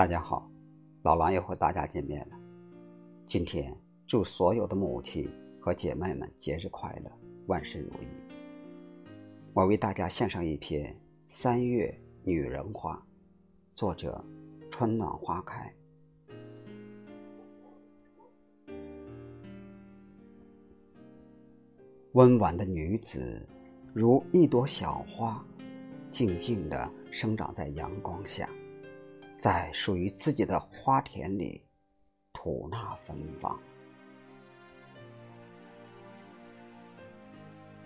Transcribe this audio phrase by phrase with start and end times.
[0.00, 0.50] 大家好，
[1.02, 2.36] 老狼又和大家见面了。
[3.26, 5.30] 今天祝所有的母亲
[5.60, 7.12] 和姐妹们节日快乐，
[7.48, 8.06] 万事如意。
[9.52, 10.90] 我为大家献上一篇
[11.28, 11.94] 《三月
[12.24, 12.96] 女人花》，
[13.76, 14.24] 作者
[14.70, 15.70] 春暖花开。
[22.12, 23.46] 温婉的女子，
[23.92, 25.44] 如一朵小花，
[26.08, 28.48] 静静地生长在阳光下。
[29.40, 31.64] 在属于自己的花田里，
[32.30, 33.58] 吐纳芬芳。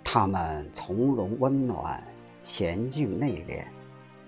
[0.03, 2.03] 他们从容温暖，
[2.43, 3.65] 娴静内敛，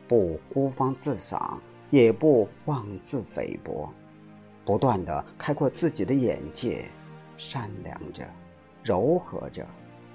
[0.06, 3.92] 不孤芳自赏，也不妄自菲薄，
[4.64, 6.88] 不断的开阔自己的眼界，
[7.36, 8.24] 善良着，
[8.84, 9.66] 柔和着，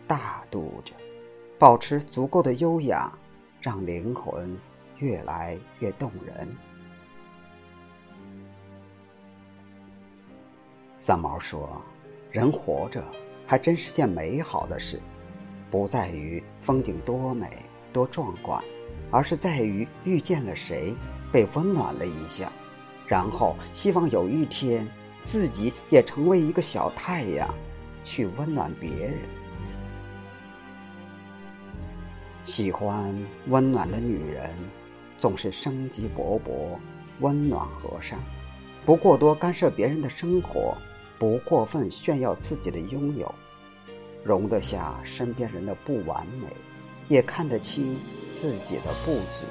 [0.08, 0.94] 大度着，
[1.60, 3.12] 保持足够的优雅，
[3.60, 4.58] 让灵魂
[5.00, 6.48] 越来越动人。
[11.04, 11.82] 三毛说
[12.30, 13.04] ：“人活着
[13.48, 15.02] 还真是件美好的事，
[15.72, 17.48] 不在于风景多美
[17.92, 18.64] 多壮观，
[19.10, 20.94] 而是在于遇见了谁，
[21.32, 22.54] 被温暖了一下，
[23.08, 24.88] 然后希望有一天
[25.24, 27.52] 自己也成为一个小太阳，
[28.04, 29.18] 去温暖别人。
[32.44, 33.12] 喜欢
[33.48, 34.52] 温暖的女人，
[35.18, 36.78] 总是生机勃勃，
[37.22, 38.20] 温暖和善，
[38.86, 40.78] 不过多干涉别人的生活。”
[41.22, 43.32] 不过分炫耀自己的拥有，
[44.24, 46.48] 容得下身边人的不完美，
[47.08, 47.96] 也看得清
[48.34, 49.46] 自己的不足。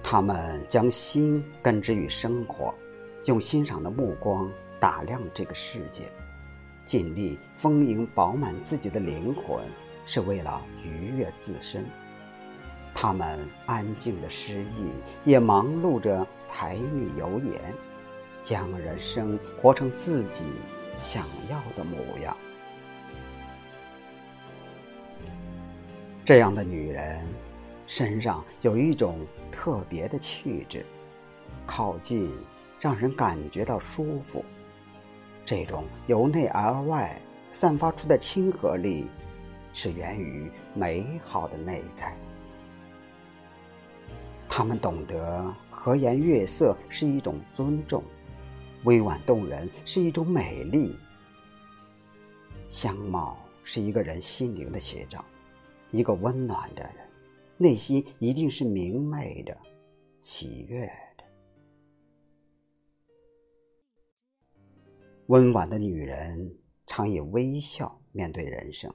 [0.00, 2.72] 他们将心根植于生活，
[3.24, 4.48] 用欣赏的目光
[4.78, 6.04] 打量这个世界，
[6.84, 9.64] 尽力丰盈饱满自己的灵魂，
[10.06, 11.84] 是为了愉悦自身。
[13.02, 14.90] 他们安静的失意，
[15.24, 17.74] 也忙碌着柴米油盐，
[18.42, 20.44] 将人生活成自己
[21.00, 22.36] 想要的模样。
[26.26, 27.26] 这样的女人，
[27.86, 30.84] 身上有一种特别的气质，
[31.64, 32.30] 靠近
[32.78, 34.44] 让人感觉到舒服。
[35.42, 37.18] 这种由内而外
[37.50, 39.06] 散发出的亲和力，
[39.72, 42.14] 是源于美好的内在。
[44.52, 48.02] 他们懂得和颜悦色是一种尊重，
[48.84, 50.98] 委婉动人是一种美丽。
[52.68, 55.24] 相貌是一个人心灵的写照，
[55.92, 57.08] 一个温暖的人，
[57.56, 59.56] 内心一定是明媚的、
[60.20, 60.84] 喜悦
[61.16, 61.24] 的。
[65.28, 68.92] 温婉的女人常以微笑面对人生，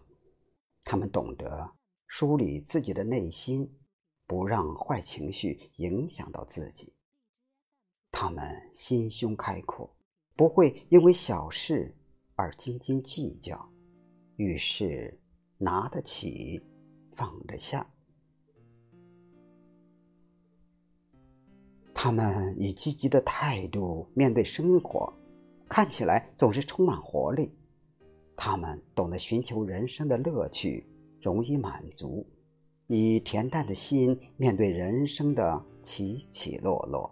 [0.84, 1.72] 她们懂得
[2.08, 3.74] 梳理自己的内心。
[4.28, 6.94] 不让坏情绪影响到自己。
[8.12, 8.44] 他们
[8.74, 9.94] 心胸开阔，
[10.36, 11.94] 不会因为小事
[12.36, 13.70] 而斤斤计较，
[14.38, 15.20] 遇事
[15.58, 16.62] 拿得起，
[17.14, 17.86] 放得下。
[21.94, 25.12] 他们以积极的态度面对生活，
[25.68, 27.52] 看起来总是充满活力。
[28.36, 30.86] 他们懂得寻求人生的乐趣，
[31.22, 32.26] 容易满足。
[32.88, 37.12] 以恬淡的心面对人生的起起落落，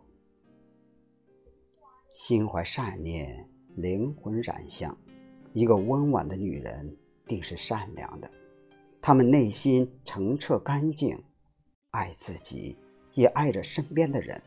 [2.12, 4.96] 心怀善念，灵魂染香。
[5.52, 6.96] 一个温婉的女人
[7.26, 8.30] 定是善良的，
[9.02, 11.20] 她们内心澄澈干净，
[11.90, 12.78] 爱自己，
[13.16, 14.40] 也爱着身边的人。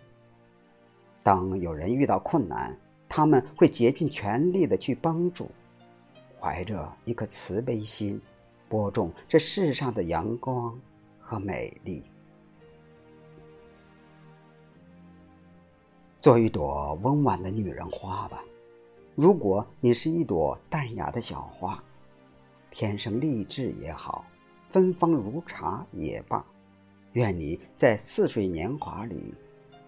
[1.24, 5.50] 当有人遇到困难，他们会竭尽全力的去帮助，
[6.38, 8.20] 怀着一颗慈悲心，
[8.68, 10.80] 播种这世上的阳光。
[11.28, 12.04] 和美丽，
[16.20, 18.44] 做一朵温婉的女人花吧。
[19.16, 21.82] 如果你是一朵淡雅的小花，
[22.70, 24.24] 天生丽质也好，
[24.70, 26.46] 芬芳如茶也罢，
[27.14, 29.34] 愿你在似水年华里，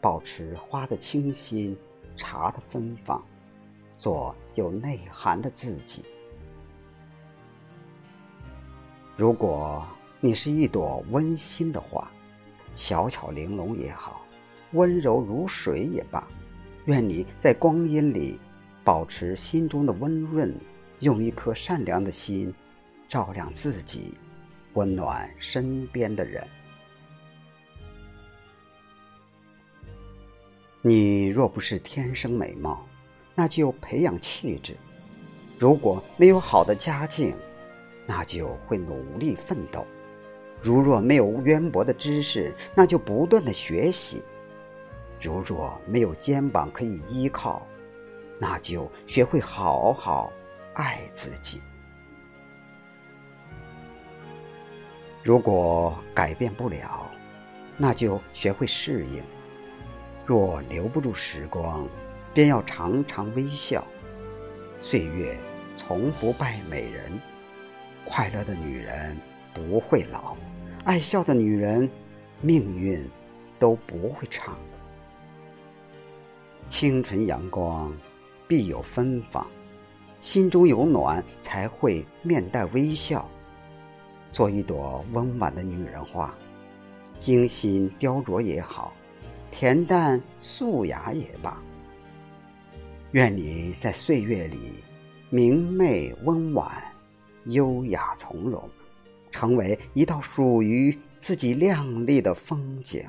[0.01, 1.79] 保持花的清新，
[2.17, 3.23] 茶的芬芳，
[3.97, 6.05] 做有内涵的自己。
[9.17, 9.87] 如果。
[10.21, 12.11] 你是一朵温馨的花，
[12.75, 14.27] 小巧玲珑也好，
[14.73, 16.27] 温柔如水也罢，
[16.87, 18.37] 愿你在光阴里
[18.83, 20.53] 保持心中的温润，
[20.99, 22.53] 用一颗善良的心
[23.09, 24.15] 照亮自己，
[24.73, 26.45] 温暖身边的人。
[30.83, 32.85] 你若不是天生美貌，
[33.37, 34.75] 那就培养气质；
[35.61, 37.33] 如果没有好的家境，
[38.05, 39.85] 那就会努力奋斗；
[40.61, 44.19] 如若没有渊博的知识，那就不断的学习；
[45.21, 47.67] 如若没有肩膀可以依靠，
[48.39, 50.33] 那就学会好好
[50.75, 51.61] 爱自己。
[55.23, 57.11] 如果改变不了，
[57.77, 59.23] 那就学会适应；
[60.27, 61.87] 若留不住时光，
[62.35, 63.85] 便要常常微笑。
[64.81, 65.37] 岁月
[65.77, 67.21] 从不败美人，
[68.05, 69.17] 快乐的女人
[69.59, 70.37] 不会老，
[70.85, 71.91] 爱笑的女人
[72.41, 73.05] 命运
[73.59, 74.57] 都不会长。
[76.69, 77.93] 清纯阳光
[78.47, 79.45] 必有芬芳，
[80.19, 83.29] 心中有暖才会面带微笑。
[84.31, 86.33] 做一朵温婉的女人花，
[87.17, 88.93] 精心雕琢也好，
[89.53, 91.61] 恬淡素雅也罢。
[93.13, 94.85] 愿你在岁月里
[95.31, 96.71] 明媚温婉、
[97.47, 98.69] 优雅从容，
[99.39, 103.05] 成为一道属于自己亮丽的风景。